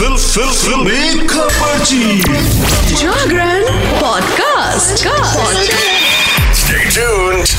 [0.00, 2.20] Fill फिल फिल। खबरची
[2.94, 3.64] जागरण
[4.00, 5.04] पॉडकास्ट
[6.60, 7.50] Stay tuned.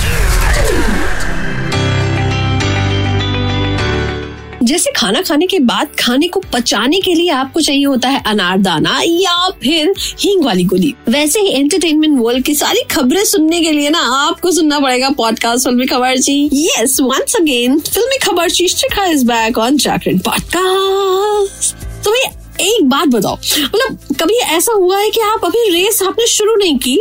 [4.63, 9.01] जैसे खाना खाने के बाद खाने को पचाने के लिए आपको चाहिए होता है अनारदाना
[9.05, 13.89] या फिर हींग वाली गोली। वैसे ही एंटरटेनमेंट वर्ल्ड की सारी खबरें सुनने के लिए
[13.89, 19.25] ना आपको सुनना पड़ेगा पॉडकास्ट फिल्मी खबर जी यस वंस अगेन फिल्मी खबर शिका is
[19.25, 22.29] back on Jagran podcast तो भैया,
[22.61, 26.77] एक बात बताओ। मतलब कभी ऐसा हुआ है कि आप अभी रेस आपने शुरू नहीं
[26.79, 26.97] की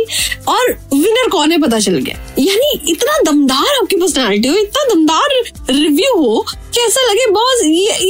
[0.47, 2.15] और विनर कौन है पता चल गया?
[2.39, 5.29] यानी इतना दमदार आपकी पर्सनालिटी हो, इतना दमदार
[5.69, 8.09] रिव्यू हो, कि ऐसा लगे बॉस यही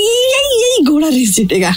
[0.61, 1.75] यही घोड़ा रेस जीतेगा।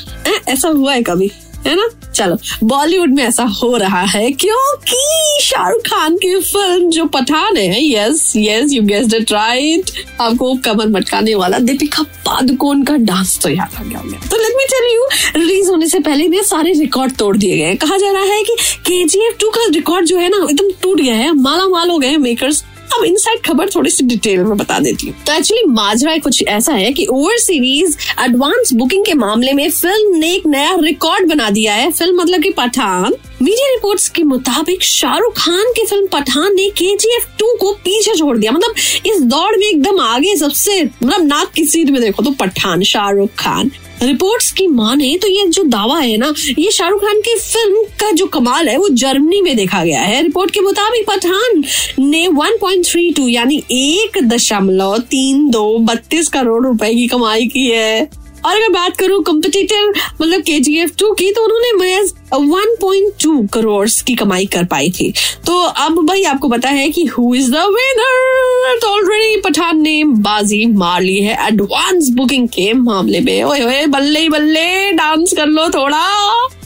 [0.48, 1.30] ऐसा हुआ है कभी?
[1.66, 1.88] है ना?
[2.14, 2.36] चलो
[2.66, 4.96] बॉलीवुड में ऐसा हो रहा है क्योंकि
[5.42, 9.90] शाहरुख खान की फ़िल्म जो पठान है yes yes you guess it right
[10.20, 14.56] आपको कमर मटकाने वाला दीपिका पादुकोण का डांस तो याद आ गया होगा। तो let
[14.56, 18.10] me tell you release होने से पहले भी सारे रिकॉर्ड तोड़ दिए गए कहा जा
[18.12, 21.32] रहा है कि के जी टू का रिकॉर्ड जो है ना, एकदम टूट गया है
[21.32, 22.64] माला माल हो गए मेकर्स
[22.96, 26.72] अब इनसाइड खबर थोड़ी सी डिटेल में बता देती हूँ। तो एक्चुअली माजरा कुछ ऐसा
[26.72, 31.50] है कि ओवर सीरीज़ एडवांस बुकिंग के मामले में फ़िल्म ने एक नया रिकॉर्ड बना
[31.50, 36.54] दिया है। फ़िल्म मतलब की पठान। मीडिया रिपोर्ट्स के मुताबिक शाहरुख खान की फ़िल्म पठान
[36.54, 38.74] ने के जी एफ़ टू को पीछे छोड़ दिया। मतलब
[39.06, 43.70] इस दौड़ में एकदम आगे सबसे मतलब नाक की में देखो तो पठान, शाहरुख खान।
[44.02, 48.10] रिपोर्ट्स की माने तो ये जो दावा है ना, ये शाहरुख खान की फ़िल्म का
[48.10, 51.62] जो कमाल है, वो जर्मनी में देखा गया है। रिपोर्ट के मुताबिक पठान
[51.98, 58.56] ने 1.32 यानी एक दशमलव तीन दो बत्तीस करोड़ रुपए की कमाई की है। और
[58.56, 59.92] अगर बात करूँ कॉम्पिटिटिव
[60.22, 64.90] मतलब के जी एफ़ टू की तो उन्होंने महज 1.2 करोड़ की कमाई कर पाई
[64.90, 65.12] थी।
[65.46, 70.02] तो अब भाई आपको पता है कि हु इज़ द विनर तो ऑलरेडी पठान ने
[70.04, 75.46] बाजी मार ली है एडवांस बुकिंग के मामले में। ओए ओए, बल्ले बल्ले डांस कर
[75.46, 76.04] लो थोड़ा।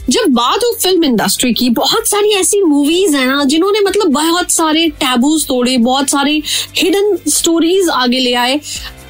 [0.09, 4.51] जब बात हो फ़िल्म इंडस्ट्री की बहुत सारी ऐसी मूवीज़ है ना, जिन्होंने मतलब बहुत
[4.51, 6.41] सारे टैबूज तोड़े, बहुत सारे
[6.77, 8.59] हिडन स्टोरीज आगे ले आए।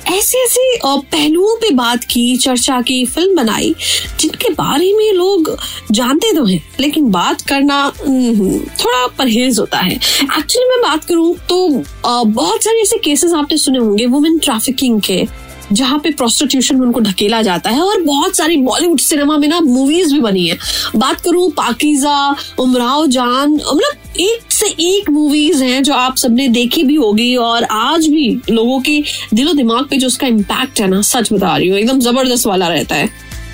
[0.10, 3.74] ऐसे ऐसे पहलुओं पे बात की, चर्चा की, फ़िल्म बनाई,
[4.20, 5.56] जिनके बारे में लोग
[5.92, 11.68] जानते तो हैं, लेकिन बात करना थोड़ा परहेज होता है। एक्चुअली मैं बात करूँ तो
[12.06, 15.26] बहुत सारे ऐसे केसेस आपने सुने होंगे वुमेन ट्रैफिकिंग के।
[15.72, 19.60] जहाँ पे प्रोस्टिट्यूशन में उनको ढकेला जाता है और बहुत सारी बॉलीवुड सिनेमा में ना
[19.62, 20.58] मूवीज़ भी बनी है।
[20.96, 26.84] बात करूँ पाकिजा, उमराव जान मतलब एक से एक मूवीज़ हैं जो आप सबने देखी
[26.84, 29.02] भी होगी और आज भी लोगों के
[29.34, 32.68] दिलो दिमाग पे जो उसका इम्पैक्ट है ना, सच बता रही हूँ, एकदम ज़बरदस्त वाला
[32.68, 33.10] रहता है।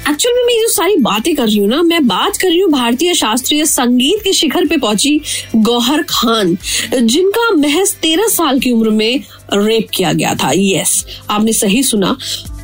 [0.10, 3.14] एक्चुअली मैं जो सारी बातें कर रही हूँ ना, मैं बात कर रही हूँ भारतीय
[3.14, 5.20] शास्त्रीय संगीत के शिखर पे पहुँची
[5.56, 6.58] गौहर खान,
[6.96, 9.24] जिनका महज तेरह साल की उम्र में
[9.54, 12.16] रेप किया गया था। यस आपने सही सुना।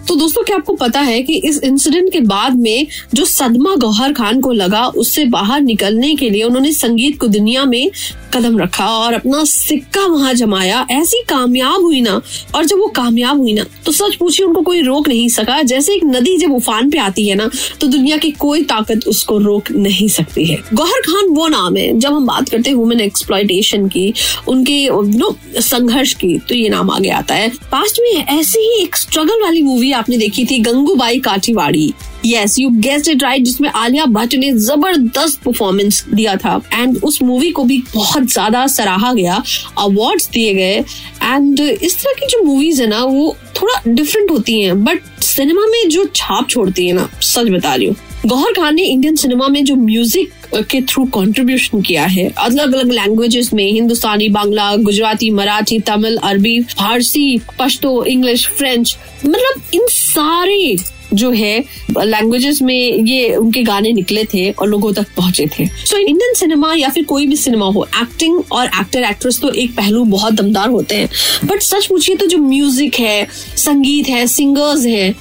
[0.08, 4.14] तो दोस्तों, क्या आपको पता है कि इस इंसिडेंट के बाद में जो सदमा गौहर
[4.14, 7.90] खान को लगा, उससे बाहर निकलने के लिए उन्होंने संगीत को दुनिया में
[8.34, 12.22] कदम रखा और अपना सिक्का वहाँ जमाया। ऐसी कामयाब हुई ना,
[12.56, 15.94] और जब वो कामयाब हुई ना तो सच पूछिए, उनको कोई रोक नहीं सका। जैसे
[15.96, 17.50] एक नदी जब उफान पे आती है ना
[17.82, 22.00] तो दुनिया की कोई ताकत उसको रोक नहीं सकती है। गौहर खान वो नाम है।
[22.00, 24.14] जब हम बात करते हैं वुमेन एक्सप्लॉयटेशन की,
[24.48, 24.88] उनके
[25.18, 29.42] नो संघर्ष की तो ये नाम आगे आता है। पास्ट में ऐसी ही एक स्ट्रगल
[29.44, 31.94] वाली मूवी आपने देखी थी, Gangubai Kathiawadi.
[32.26, 37.22] Yes you guessed it right जिसमें आलिया भट्ट ने ज़बरदस्त परफॉर्मेंस दिया था। एंड उस
[37.22, 39.42] मूवी को भी बहुत ज़्यादा सराहा गया
[39.80, 40.76] अवार्ड्स दिए गए।
[41.24, 45.66] एंड इस तरह की जो मूवीज़ है ना, वो थोड़ा डिफरेंट होती हैं। बट सिनेमा
[45.66, 47.96] में जो छाप छोड़ती है ना, सच बता रही हूँ।
[48.28, 50.32] गौहर खान ने इंडियन सिनेमा में जो म्यूज़िक
[50.72, 56.60] के थ्रू कंट्रीब्यूशन किया है अलग अलग लैंग्वेजेस में, हिंदुस्तानी, बांग्ला, गुजराती, मराठी, तमिल, अरबी,
[56.72, 58.96] फारसी, पश्तो, इंग्लिश, फ्रेंच
[59.26, 60.76] मतलब इन सारे
[61.14, 61.60] जो है
[61.98, 66.34] लैंग्वेजेस में ये उनके गाने निकले थे और लोगों तक पहुँचे थे। सो so, इंडियन
[66.34, 70.34] सिनेमा या फिर कोई भी सिनेमा हो एक्टिंग और एक्टर एक्ट्रेस तो एक पहलू बहुत
[70.34, 71.10] दमदार होते हैं।
[71.46, 73.28] बट सच पूछिए तो जो म्यूज़िक है
[73.58, 75.14] संगीत है सिंगर्स है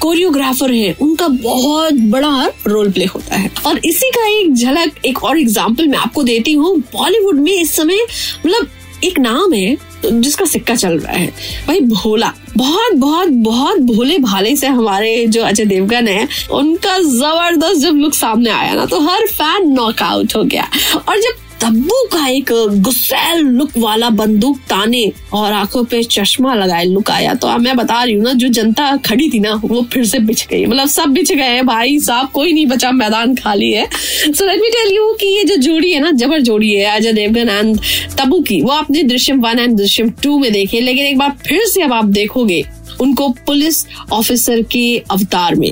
[0.00, 5.22] कोरियोग्राफर है उनका बहुत बड़ा रोल प्ले होता है। और इसी का एक झलक एक
[5.24, 8.06] और एग्ज़ाम्पल मैं आपको देती हूँ बॉलीवुड में इस समय
[8.46, 8.68] मतलब
[9.04, 11.26] एक नाम है जिसका सिक्का चल रहा है।
[11.66, 17.80] भाई भोला, बहुत बहुत बहुत भोले भाले से हमारे जो अजय देवगन है, उनका ज़बरदस्त
[17.80, 20.68] जब लुक सामने आया ना तो हर फ़ैन नॉकआउट हो गया।
[21.08, 22.50] और जब तब्बू का एक
[22.82, 28.02] गुस्सैल लुक वाला बंदूक ताने और आँखों पे चश्मा लगाए लुक आया। तो मैं बता
[28.04, 31.08] रही हूँ ना, जो जनता खड़ी थी ना, वो फिर से बिछ गई। मतलब सब
[31.08, 33.88] बिछ गए हैं भाई, साहब कोई नहीं बचा, मैदान खाली है।
[34.32, 37.12] So let me tell you कि ये जो जोड़ी है ना, जबर जोड़ी है, अजय
[37.12, 37.80] देवगन एंड
[38.18, 41.66] तब्बू की, वो आपने Drishyam one and Drishyam two में देखे। लेकिन एक बार फिर
[41.66, 42.64] से अब आप देखोगे
[43.00, 45.70] उनको पुलिस ऑफिसर के अवतार में।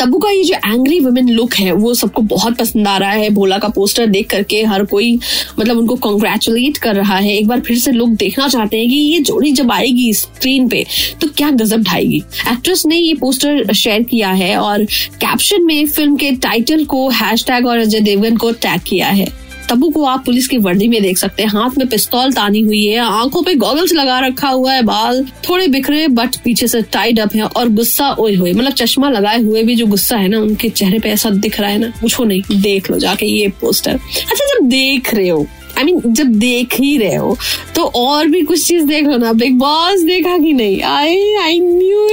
[0.00, 3.28] तब्बू का ये जो एंग्री वुमेन लुक है, वो सबको बहुत पसंद आ रहा है।
[3.30, 5.18] भोला का पोस्टर देख करके हर कोई
[5.58, 8.94] मतलब उनको कॉन्ग्रेचुलेट कर रहा है। एक बार फिर से लोग देखना चाहते हैं कि
[8.94, 10.84] ये जोड़ी जब आएगी स्क्रीन पे
[11.20, 16.16] तो क्या गजब ढाएगी। एक्ट्रेस ने ये पोस्टर शेयर किया है और कैप्शन में फ़िल्म
[16.16, 19.28] के टाइटल को हैश और अजय देवगन को टैग किया है।
[19.70, 22.84] तब्बू को आप पुलिस की वर्दी में देख सकते हैं। हाथ में पिस्तौल तानी हुई
[22.86, 27.20] है आँखों पे गॉगल्स लगा रखा हुआ है बाल। थोड़े बिखरे बट पीछे से टाइड
[27.20, 30.38] अप है और गुस्सा ओए हुए मतलब चश्मा लगाए हुए भी जो गुस्सा है ना
[30.38, 33.90] उनके चेहरे पे ऐसा दिख रहा है ना पूछो नहीं देख लो जाके ये पोस्टर
[33.90, 35.46] अच्छा जब देख रहे हो
[35.78, 37.36] आई I मीन mean, जब देख ही रहे हो
[37.74, 40.82] तो और भी कुछ चीज़ देख लो ना बिग बॉस देखा कि नहीं?
[40.82, 42.06] आई आई न्यू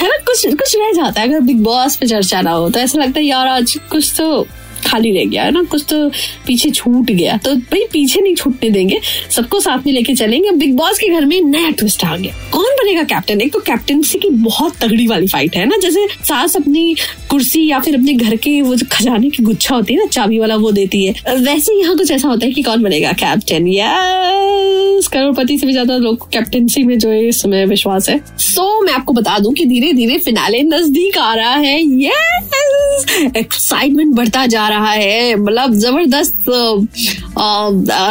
[0.00, 2.80] है ना कुछ कुछ रह जाता है अगर बिग बॉस पे चर्चा ना हो तो
[2.80, 4.46] ऐसा लगता है यार आज कुछ तो
[4.86, 6.08] खाली रह गया है ना कुछ तो
[6.46, 9.00] पीछे छूट गया। तो भाई पीछे नहीं छूटने देंगे
[9.30, 12.74] सबको साथ में लेके चलेंगे। बिग बॉस के घर में नया ट्विस्ट आ गया। कौन
[12.76, 16.94] बनेगा कैप्टन एक तो कैप्टनसी की बहुत तगड़ी वाली फाइट है ना जैसे सास अपनी
[17.30, 20.56] कुर्सी या फिर अपने घर के वो खजाने की गुच्छा होती है ना चाबी वाला
[20.56, 25.58] वो देती है। वैसे यहाँ कुछ ऐसा होता है कि कौन बनेगा कैप्टन यस करोड़पति
[25.58, 28.92] से भी ज़्यादा लोग कैप्टनसी में जो है इस समय विश्वास है। सो so, मैं
[28.92, 32.85] आपको बता दूँ कि धीरे धीरे फिनाले नज़दीक आ रहा है। यस
[33.36, 36.44] एक्साइटमेंट बढ़ता जा रहा है। मतलब ज़बरदस्त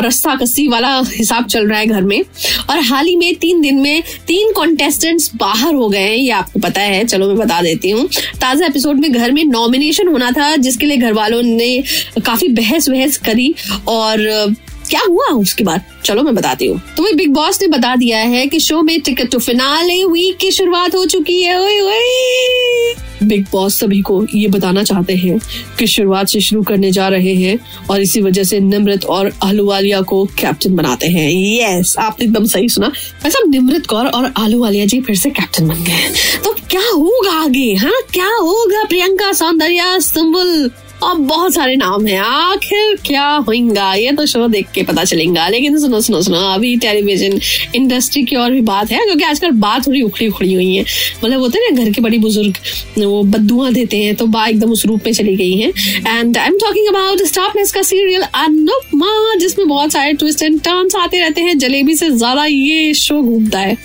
[0.05, 2.21] रस्ता कस्सी वाला हिसाब चल रहा है घर में।
[2.69, 6.59] और हाल ही में तीन दिन में तीन कॉन्टेस्टेंट्स बाहर हो गए हैं, ये आपको
[6.59, 8.07] पता है। चलो मैं बता देती हूँ।
[8.41, 11.83] ताज़ा एपिसोड में घर में नॉमिनेशन होना था, जिसके लिए घर वालों ने
[12.25, 13.53] काफ़ी बहस वहस करी
[13.88, 14.53] और
[14.89, 15.81] क्या हुआ उसके बाद?
[16.05, 18.99] चलो मैं बताती हूँ। तो वही बिग बॉस ने बता दिया है कि शो में
[19.01, 24.25] टिकट टू फिनाले वीक की शुरुआत हो चुकी है। ओए ओए। बिग बॉस सभी को
[24.35, 25.39] ये बताना चाहते हैं
[25.79, 27.57] कि शुरुआत से शुरू करने जा रहे हैं
[27.89, 32.69] और इसी वजह से निमृत और आलूवालिया को कैप्टन बनाते हैं। यस आपने एकदम सही
[32.69, 32.91] सुना।
[33.25, 36.11] ऐसा निमृत कौर और आलूवालिया जी फिर से कैप्टन बन गए
[36.43, 37.93] तो क्या होगा आगे हाँ?
[38.13, 40.69] क्या होगा प्रियंका, सौंदर्या सुम्बुल
[41.05, 45.47] और बहुत सारे नाम हैं। आखिर क्या होगा ये तो शो देख के पता चलेगा।
[45.49, 47.39] लेकिन सुनो सुनो सुनो। अभी टेलीविज़न
[47.75, 50.83] इंडस्ट्री की और भी बात है, क्योंकि आजकल बात थोड़ी उखड़ी उखड़ी हुई है।
[51.23, 52.57] मतलब होते ना, घर के बड़ी बुज़ुर्ग,
[52.99, 55.69] वो बदुआ देते हैं तो बा एकदम उस रूप में चली गई है।
[56.07, 60.61] And I am talking about Star Plus का सीरियल अनुपमा जिसमें बहुत सारे ट्विस्ट एंड
[60.61, 63.77] टर्न्स आते रहते हैं। जलेबी से ज़्यादा ये शो घूमता है।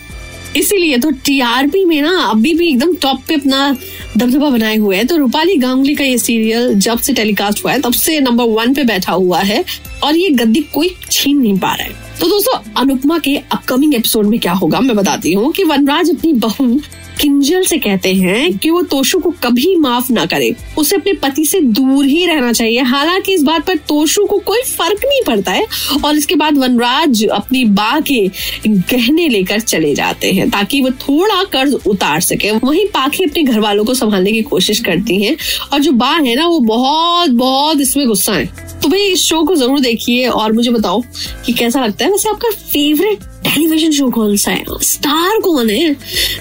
[0.56, 3.70] इसीलिए तो टीआरपी में ना अभी भी एकदम टॉप पे अपना
[4.16, 7.80] दबदबा बनाए हुए है। तो रूपाली गांगुली का ये सीरियल जब से टेलीकास्ट हुआ है,
[7.80, 9.64] तब से नंबर वन पे बैठा हुआ है
[10.04, 14.26] और ये गद्दी कोई छीन नहीं पा रहा है। तो दोस्तों, अनुपमा के अपकमिंग एपिसोड
[14.26, 16.80] में क्या होगा, मैं बताती हूँ कि वनराज अपनी बहू
[17.20, 21.44] किंजल से कहते हैं कि वो तोशु को कभी माफ़ ना करे। उसे अपने पति
[21.44, 25.52] से दूर ही रहना चाहिए। हालाँकि इस बात पर तोशु को कोई फ़र्क नहीं पड़ता
[25.52, 25.66] है
[26.04, 28.20] और इसके बाद वनराज अपनी बा के
[28.68, 33.60] गहने लेकर चले जाते हैं ताकि वो थोड़ा कर्ज उतार सके। वहीं पाखी अपने घर
[33.60, 35.36] वालों को संभालने की कोशिश करती है
[35.72, 39.42] और जो बा है ना, वो बहुत बहुत इसमें गुस्सा है। तो भाई इस शो
[39.44, 41.02] को ज़रूर देखिए और मुझे बताओ
[41.46, 44.64] कि कैसा लगता है। वैसे आपका फेवरेट टेलीविज़न शो कौन सा है?
[44.82, 45.94] स्टार कौन है?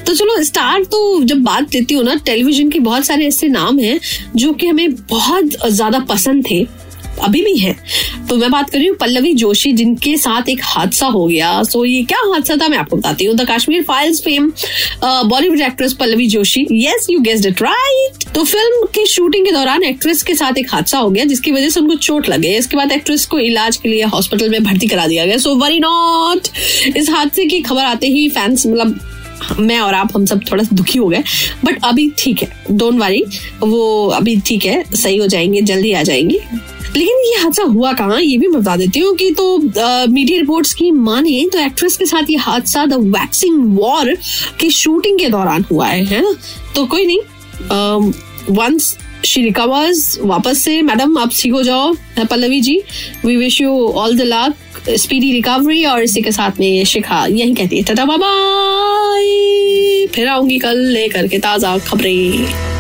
[0.06, 3.80] तो चलो स्टार तो जब बात देती हूँ ना टेलीविज़न के बहुत सारे ऐसे नाम
[3.80, 4.00] हैं
[4.36, 6.66] जो कि हमें बहुत ज़्यादा पसंद थे।
[7.20, 7.76] अभी भी है।
[8.30, 11.84] तो मैं बात कर रही हूँ पल्लवी जोशी, जिनके साथ एक हादसा हो गया। सो
[11.86, 14.52] ये क्या हादसा था, मैं आपको बताती हूँ। The Kashmir files fame
[15.04, 16.66] Bollywood actress Pallavi Joshi.
[16.74, 20.74] Yes you guessed it right तो फ़िल्म की शूटिंग के दौरान एक्ट्रेस के साथ एक
[20.74, 23.90] हादसा हो गया, जिसकी वजह से उनको चोट लगे। इसके बाद एक्ट्रेस को इलाज के
[23.90, 26.48] लिए हॉस्पिटल में भर्ती करा दिया गया। सो वरी नॉट
[26.98, 29.00] इस हादसे की खबर आते ही फैंस मतलब
[29.60, 31.24] मैं और आप, हम सब थोड़ा सा दुखी हो गए।
[31.66, 33.24] बट अभी ठीक है डोंट वरी
[33.62, 36.40] वो अभी ठीक है, सही हो जाएँगे, जल्दी आ जाएँगी।
[36.96, 38.20] लेकिन ये हादसा हुआ कहाँ?
[38.22, 39.58] ये भी मैं बता देती हूँ कि तो
[40.12, 44.16] मीडिया रिपोर्ट्स की माने तो एक्ट्रेस के साथ ये हादसा द वैक्सिंग वॉर
[44.60, 46.34] की शूटिंग के दौरान हुआ है है ना?
[46.76, 48.12] तो कोई नहीं
[48.56, 51.94] वंस शी रिकवर्स वापस से मैडम आप ठीक हो जाओ
[52.30, 52.82] Pallavi ji.
[53.26, 57.54] We wish you all the luck speedy recovery और इसी के साथ में शिखा यही
[57.54, 62.79] कहती है। टाटा बाय फिर आऊँगी कल लेकर के ताज़ा खबरें।